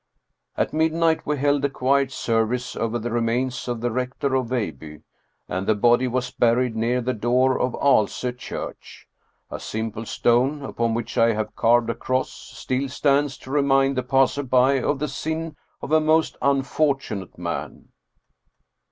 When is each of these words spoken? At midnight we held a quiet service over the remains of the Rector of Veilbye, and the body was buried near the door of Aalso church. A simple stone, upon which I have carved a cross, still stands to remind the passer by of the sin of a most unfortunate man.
At 0.57 0.73
midnight 0.73 1.27
we 1.27 1.37
held 1.37 1.63
a 1.63 1.69
quiet 1.69 2.11
service 2.11 2.75
over 2.75 2.97
the 2.97 3.11
remains 3.11 3.67
of 3.67 3.81
the 3.81 3.91
Rector 3.91 4.33
of 4.33 4.47
Veilbye, 4.47 5.03
and 5.47 5.67
the 5.67 5.75
body 5.75 6.07
was 6.07 6.31
buried 6.31 6.75
near 6.75 7.01
the 7.01 7.13
door 7.13 7.59
of 7.59 7.75
Aalso 7.75 8.31
church. 8.31 9.07
A 9.51 9.59
simple 9.59 10.07
stone, 10.07 10.63
upon 10.63 10.95
which 10.95 11.19
I 11.19 11.33
have 11.33 11.55
carved 11.55 11.91
a 11.91 11.93
cross, 11.93 12.31
still 12.31 12.89
stands 12.89 13.37
to 13.37 13.51
remind 13.51 13.95
the 13.95 14.01
passer 14.01 14.41
by 14.41 14.81
of 14.81 14.97
the 14.97 15.07
sin 15.07 15.55
of 15.83 15.91
a 15.91 15.99
most 16.01 16.35
unfortunate 16.41 17.37
man. 17.37 17.89